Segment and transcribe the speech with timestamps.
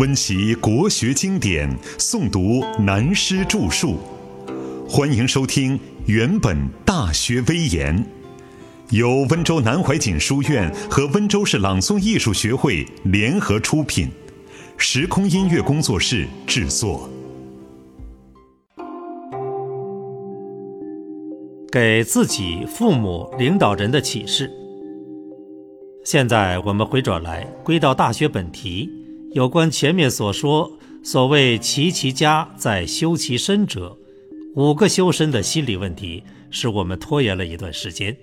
[0.00, 3.98] 温习国学经典，诵读南师著述。
[4.88, 6.56] 欢迎收听《原本
[6.86, 7.94] 大学威严》，
[8.96, 14.08] 由温州南怀瑾书院和温州市朗诵艺术学会联合出品，
[14.78, 17.06] 时空音乐工作室制作。
[21.70, 24.50] 给自己、父母、领导人的启示。
[26.06, 28.88] 现在我们回转来，归到大学本题。
[29.32, 30.72] 有关前面所说，
[31.04, 33.96] 所谓“齐其家，在修其身”者，
[34.56, 38.16] 五个修身的心理问题，使我们拖延了一段时间，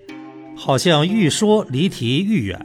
[0.53, 2.59] 好像愈说离题愈远。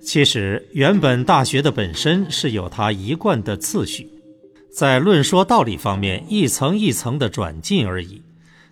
[0.00, 4.08] 其实，原本大学的本身是有它一贯的次序，
[4.74, 8.22] 在论说道理方面一层一层的转进而已，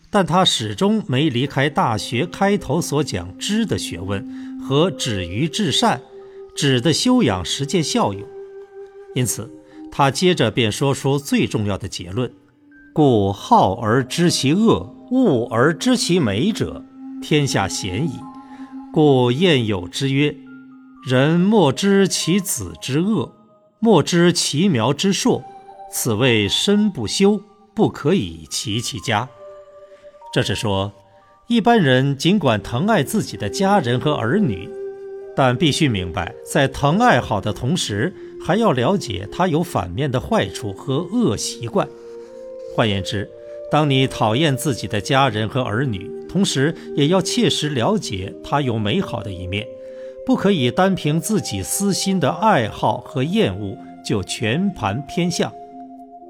[0.08, 4.26] 但它始终没离开大学开头所讲知的学问
[4.62, 6.00] 和止于至善，
[6.56, 8.22] 止的修养实践效用。
[9.14, 9.50] 因此，
[9.90, 12.30] 他接着便说出最重要的结论：
[12.92, 16.84] 故好而知其恶，恶而知其美者，
[17.20, 18.12] 天下鲜矣。
[18.92, 20.36] 故谚有之曰
[21.06, 23.32] ：“人莫知其子之恶，
[23.78, 25.42] 莫知其苗之硕。
[25.92, 27.40] 此谓身不修，
[27.74, 29.28] 不可以齐其家。”
[30.32, 30.92] 这是说，
[31.48, 34.68] 一般人尽管疼爱自己的家人和儿女。
[35.36, 41.88] 但必须明白，在疼爱好的同时，还要了解它有反面的坏处和恶习惯。
[42.74, 43.28] 换言之，
[43.70, 49.66] 当你讨厌自己的家人和儿女，同时也要切实了解它有美好的一面，
[50.24, 55.52] 不可以单凭自己私心的爱好和厌恶就全盘偏向。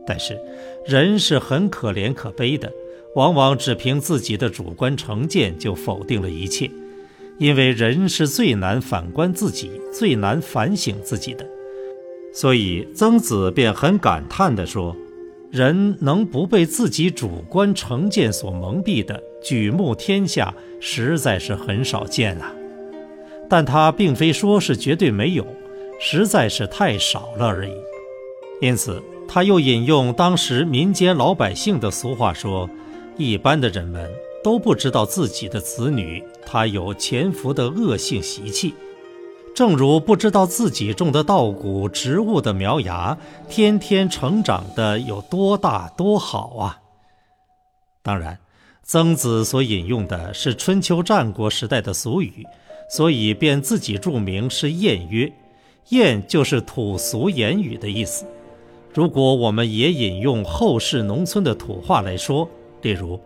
[0.06, 0.39] 但是，
[0.86, 2.72] 人是很可怜可悲的，
[3.14, 6.70] 往往只凭自己的主观成见就否定了一切。
[7.39, 11.47] 因为人是最难反观自己、最难反省自己的，
[12.33, 14.97] 所以曾子便很感叹地说
[15.50, 22.55] ：“人能不被自己主观成见所蒙蔽的，举目天下实在是很少见啊。”
[23.48, 25.46] 但他并非说是绝对没有，
[26.01, 27.73] 实在是太少了而已。
[28.61, 32.70] 因此，他又引用当时民间老百姓的俗话说
[33.19, 34.11] ：“一般的人们。”
[34.42, 38.73] 都不知道自己的子女他有潜伏的恶性习气，
[39.60, 46.80] 正如不知道自己种的稻谷植物的苗芽天天成长的有多大多好啊！
[48.02, 48.38] 当然，
[48.82, 52.46] 曾子所引用的是春秋战国时代的俗语，
[52.88, 55.30] 所以便自己注明是谚曰
[55.90, 58.24] ：“谚就是土俗言语的意思。”
[58.94, 62.48] 如果我们也引用后世农村的土话来说，
[62.80, 63.20] 例如。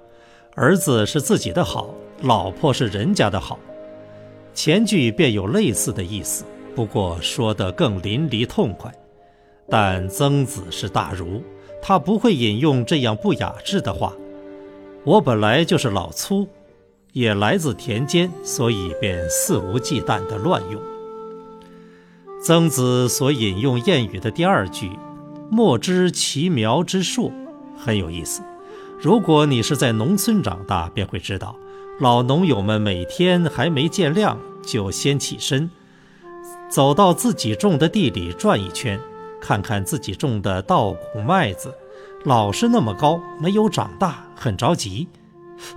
[0.56, 3.56] 儿子是自己的好，老婆是人家的好，
[4.54, 6.44] 前句便有类似的意思，
[6.75, 8.92] 不过说得更淋漓痛快。
[9.69, 11.42] 但曾子是大儒，
[11.82, 14.12] 他不会引用这样不雅致的话。
[15.04, 16.47] 我本来就是老粗，
[17.12, 20.81] 也来自田间，所以便肆无忌惮地乱用。
[22.43, 24.91] 曾子所引用谚语的第二句
[25.50, 27.32] “莫知其苗之硕”
[27.76, 28.43] 很有意思。
[29.00, 31.56] 如果你是在农村长大，便会知道，
[32.00, 35.71] 老农友们每天还没见亮就先起身，
[36.69, 38.99] 走到自己种的地里转一圈，
[39.41, 41.72] 看看自己种的稻谷麦子，
[42.25, 45.06] 老是那么高，没有长大，很着急。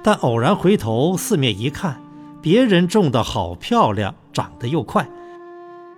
[0.02, 2.02] 但偶然回头四面一看，
[2.42, 5.08] 别人种的好漂亮，长得又快，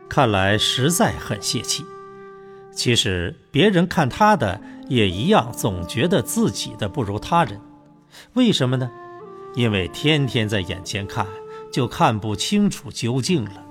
[0.09, 1.85] 看来实在很泄气。
[2.73, 4.59] 其实别人看他的
[4.89, 7.61] 也一样，总觉得自己的不如他人。
[8.33, 8.91] 为什么呢？
[9.55, 11.25] 因为天天在眼前看，
[11.71, 13.63] 就看不清楚究竟了。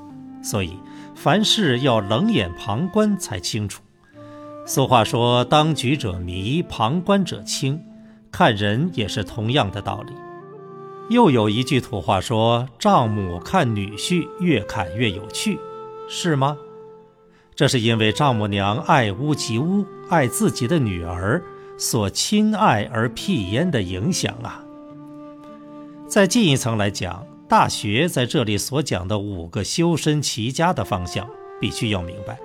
[0.43, 0.79] 所以
[1.15, 3.83] 凡事要冷眼旁观才清楚。
[4.67, 7.81] 俗话说：“当局者迷，旁观者清。”
[8.31, 10.13] 看人也是同样的道理。
[11.09, 15.59] 又有一句土话说：“丈母看女婿，越看越有趣。”
[16.07, 16.57] 是吗？
[17.55, 21.43] 这是因为丈母娘爱屋及乌，爱自己的女儿，
[21.79, 24.63] 所亲爱而辟焉的影响啊。
[26.09, 31.29] 再进一层来讲，大学在这里所讲的五个修身齐家的方向，
[31.61, 32.39] 必须要明白，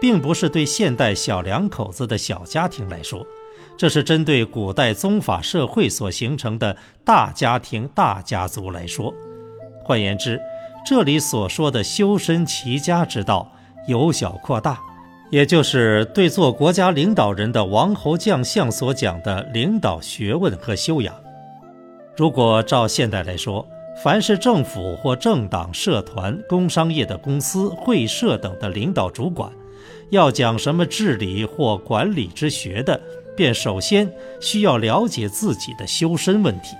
[0.00, 3.26] 并不是对现代小两口子的小家庭来说，
[3.76, 6.74] 这是针对古代宗法社会所形成的
[7.04, 9.12] 大家庭、大家族来说。
[9.84, 10.40] 换言之，
[10.86, 13.52] 这里所说的修身齐家之道。
[13.86, 14.78] 由小扩大，
[15.30, 21.14] 也就是对做国家领导人的王侯将相所讲的领导学问和修养。
[22.16, 23.66] 如果照现代来说，
[24.02, 29.50] 凡是政府或政党、社团、工商业的公司、会社等的领导主管，
[30.10, 33.00] 要讲什么治理或管理之学的，
[33.36, 34.10] 便首先
[34.40, 36.76] 需要了解自己的修身问题。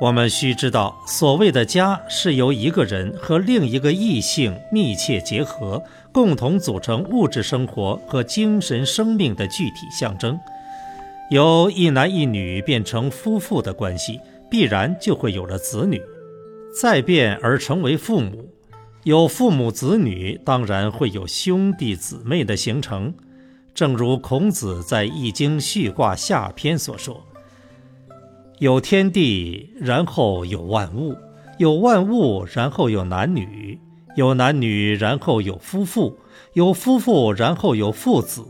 [0.00, 10.38] 我们需知道，所谓的家是由一个人和另一个异性密切结合，共同组成物质生活和精神生命的具体象征。
[11.30, 14.18] 由一男一女变成夫妇的关系，
[14.50, 16.02] 必然就会有了子女，
[16.80, 18.52] 再变而成为父母。
[19.04, 23.14] 有父母子女，当然会有兄弟姊妹的形成。
[23.72, 27.24] 正如孔子在《易经·序卦下篇》所说。
[28.58, 31.14] 有天地，然后有万物；
[31.58, 33.78] 有万物，然后有男女；
[34.16, 36.12] 有男女，然后有夫妇；
[36.54, 38.42] 有夫妇，然后有父子；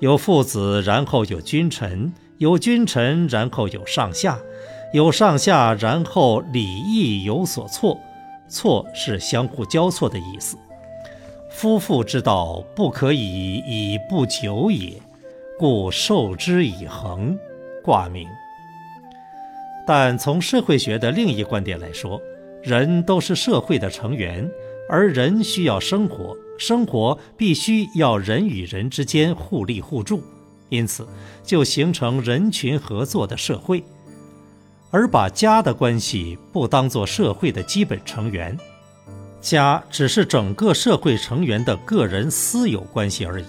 [0.00, 4.38] 有父子，然后有君臣；有君臣，然后有上下；
[4.92, 7.98] 有上下，然后礼义有所错。
[8.48, 10.56] 错是相互交错的意思。
[11.50, 14.92] 夫妇之道，不可以以不久也，
[15.58, 17.36] 故受之以恒。
[17.82, 18.28] 挂名。
[19.86, 22.20] 但从社会学的另一观点来说，
[22.62, 24.48] 人都是社会的成员，
[24.88, 30.22] 而人需要生活，生活必须要人与人之间互利互助，
[30.68, 31.08] 因此
[31.42, 33.82] 就形成人群合作的社会。
[34.90, 38.54] 而把家的关系不当作社会的基本成员，
[39.40, 43.44] 家只是整个社会成员的个人私有关系而已。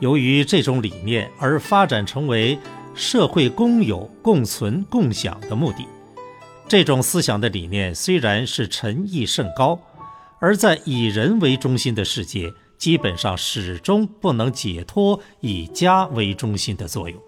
[0.00, 2.58] 由于这种理念而发展成为。
[2.98, 5.86] 社会公有、共存、共享的目的，
[6.66, 9.78] 这种思想的理念虽然是诚意甚高，
[10.38, 17.18] 而在以人为中心的世界，基本上始终不能解脱以家为中心的作用，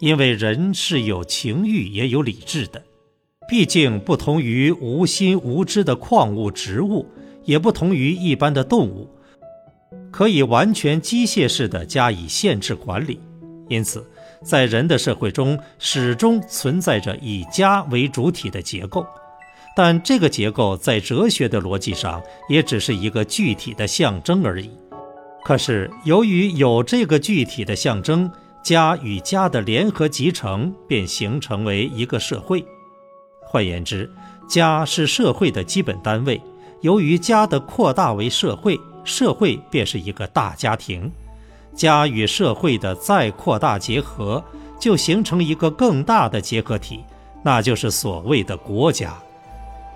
[0.00, 2.82] 因为人是有情欲也有理智的，
[3.48, 7.06] 毕竟不同于无心无知的矿物植物，
[7.44, 9.08] 也不同于一般的动物，
[10.10, 13.20] 可以完全机械式的加以限制管理，
[13.68, 14.04] 因此。
[14.42, 19.06] 在人的社会中，始终存在着以家为主体的结构，
[19.76, 24.70] 但这个结构在哲学的逻辑上也只是一个具体的象征而已。
[25.44, 28.30] 可是，由于有这个具体的象征，
[28.62, 32.64] 家与家的联合集成便形成为一个社会。
[33.42, 34.10] 换言之，
[34.48, 36.40] 家是社会的基本单位。
[36.80, 41.10] 由于家的扩大为社会，社会便是一个大家庭。
[41.74, 44.42] 家与社会的再扩大结合，
[44.78, 47.00] 就形成一个更大的结合体，
[47.42, 49.14] 那就是所谓的国家。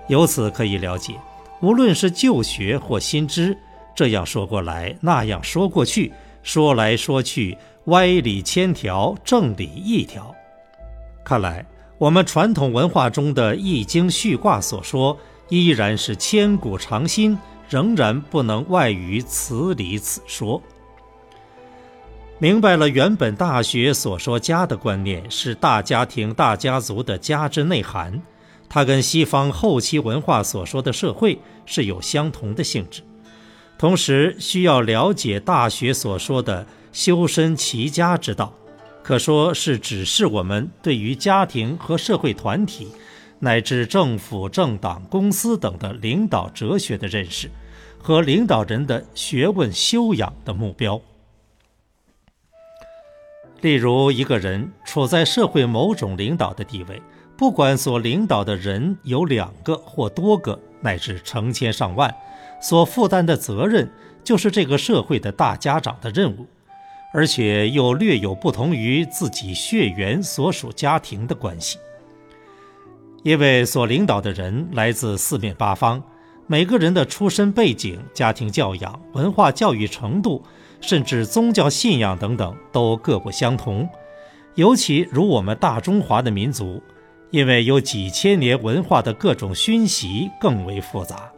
[0.09, 1.13] 由此可以了解，
[1.61, 3.57] 无论是旧学或新知，
[3.95, 6.11] 这样说过来，那样说过去，
[6.43, 10.35] 说来说去，歪理千条，正理一条。
[11.23, 11.65] 看来，
[11.97, 15.17] 我们传统文化中的《易经》序卦所说，
[15.49, 17.37] 依然是千古长新，
[17.69, 20.59] 仍然不能外于此理此说。
[22.39, 28.19] 明白了，原本大学所说家的观念是大家庭、大家族的家之内涵，
[28.69, 33.01] 它跟西方后期文化所说的社会是有相同的性质。
[33.77, 38.53] 同时，需要了解大学所说的修身齐家之道，
[39.01, 42.89] 可说是指示我们对于家庭和社会团体，
[43.39, 47.49] 乃至政府、政党、公司等的领导哲学的认识，
[47.97, 51.01] 和领导人的学问修养的目标。
[53.61, 57.01] 例如，一个人处在社会某种领导的地位，
[57.39, 62.13] 不管所领导的人有两个或多个，乃至成千上万，
[62.61, 63.89] 所负担的责任
[64.25, 66.45] 就是这个社会的大家长的任务，
[67.13, 71.77] 而且又略有不同于自己血缘所属家庭的关系，
[73.23, 76.03] 因为所领导的人来自四面八方，
[76.45, 80.43] 每个人的出身背景、家庭教养、文化教育程度。
[80.81, 83.87] 甚至宗教信仰等等都各不相同，
[84.55, 86.81] 尤其如我们大中华的民族，
[87.31, 91.31] 因为有几千年文化的各种熏习，更为复杂。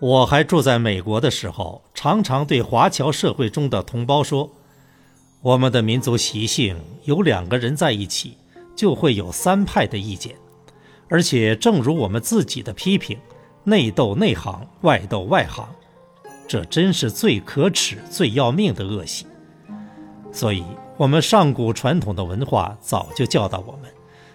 [0.00, 4.50] 我还住在美国的时候，常常对华侨社会中的同胞说
[5.40, 8.36] ：“我们的民族习性，有两个人在一起，
[8.74, 10.34] 就会有三派的意见，
[11.08, 13.18] 而且正如我们自己的批评，
[13.64, 15.68] 内斗内行，外斗外行。”
[16.46, 19.26] 这真是最可耻、最要命的恶习。
[20.30, 20.62] 所以，
[20.96, 23.90] 我们上古传统的文化早就教导我们，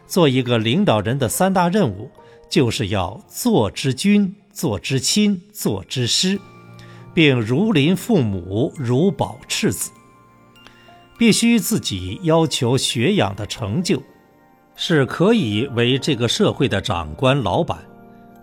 [0.05, 2.11] 做一个领导人的三大任务，
[2.49, 6.37] 就是要做之君、做之亲、做之师，
[7.13, 9.91] 并如临父母、如保赤子。
[11.17, 14.01] 必须自己要求学养的成就，
[14.75, 17.77] 是可以为这个社会的长官、老板，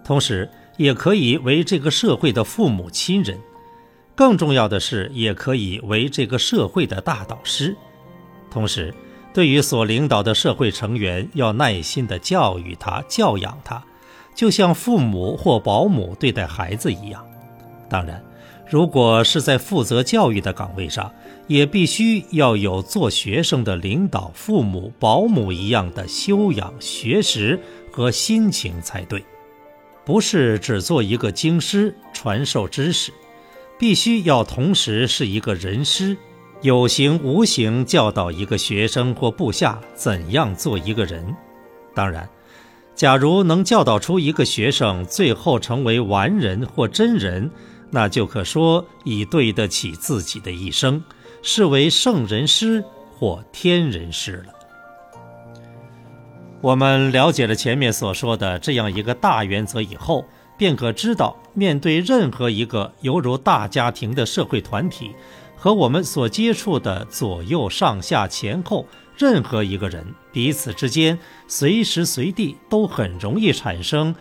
[0.02, 3.38] 同时也可以为这个社会的父母亲人。
[4.14, 7.76] 更重要的是，也可以为这个社会的大导师。
[8.57, 8.95] 同时，
[9.35, 13.85] 对于所领导的社会成员，要耐心地教育他、教养他，
[14.35, 17.23] 就像父母或保姆对待孩子一样。
[17.87, 18.25] 当然，
[18.67, 21.13] 如果是在负责教育的岗位上，
[21.49, 27.61] 也必须要有做学生的领导父母、保姆一样的修养、学识
[27.93, 29.23] 和心情才对。
[30.03, 33.13] 不是只做一个经师，传授知识。
[33.79, 36.17] 必须要同时是一个人师，
[36.63, 41.35] 有形无形教导一个学生或部下怎样做一个人。
[41.95, 42.29] 当然，
[42.95, 47.51] 假如能教导出一个学生最后成为完人或真人，
[47.91, 51.03] 那就可说已对得起自己的一生，
[51.43, 52.83] 是为圣人师
[53.17, 54.53] 或天人师了。
[56.63, 60.25] 我们了解了前面所说的这样一个大原则以后。
[60.59, 65.11] 便可知道，面对任何一个犹如大家庭的社会团体，
[65.66, 68.87] 和我们所接触的左右上下前后
[69.18, 71.18] 任何一个人，彼此之间
[71.49, 74.14] 随时随地都很容易产生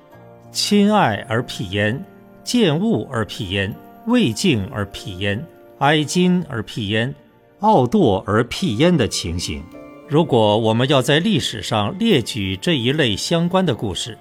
[0.52, 2.04] 亲爱而辟焉、
[2.44, 3.72] 见恶而辟焉、
[4.08, 5.46] 畏敬而辟焉、
[5.78, 7.14] 哀矜而辟焉、
[7.60, 9.64] 傲惰而辟焉的情形。
[10.10, 14.18] 如果我们要在历史上列举这一类相关的故事，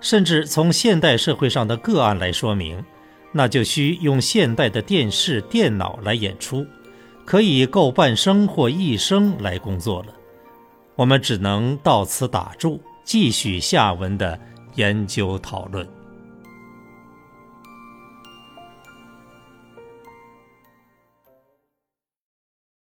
[0.00, 2.84] 甚至从现代社会上的个案来说明，
[3.32, 6.66] 那就需用现代的电视、电脑来演出，
[7.24, 10.14] 可以够半生或一生来工作了。
[10.96, 14.38] 我们只能到此打住，继续下文的
[14.74, 15.97] 研究讨论。